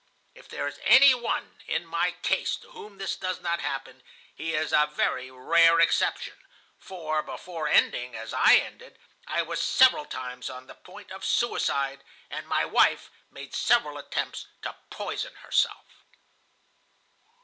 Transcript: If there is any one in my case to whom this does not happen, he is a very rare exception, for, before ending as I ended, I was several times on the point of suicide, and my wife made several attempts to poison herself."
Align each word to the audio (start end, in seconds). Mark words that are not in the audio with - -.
If 0.33 0.49
there 0.49 0.67
is 0.67 0.79
any 0.83 1.13
one 1.13 1.61
in 1.67 1.85
my 1.85 2.13
case 2.23 2.55
to 2.55 2.71
whom 2.71 2.97
this 2.97 3.15
does 3.15 3.39
not 3.39 3.61
happen, 3.61 4.01
he 4.33 4.55
is 4.55 4.73
a 4.73 4.89
very 4.91 5.29
rare 5.29 5.79
exception, 5.79 6.33
for, 6.79 7.21
before 7.21 7.67
ending 7.67 8.15
as 8.15 8.33
I 8.33 8.55
ended, 8.55 8.97
I 9.27 9.43
was 9.43 9.61
several 9.61 10.05
times 10.07 10.49
on 10.49 10.65
the 10.65 10.73
point 10.73 11.11
of 11.11 11.23
suicide, 11.23 12.03
and 12.31 12.47
my 12.47 12.65
wife 12.65 13.11
made 13.29 13.53
several 13.53 13.99
attempts 13.99 14.47
to 14.63 14.75
poison 14.89 15.35
herself." 15.35 15.85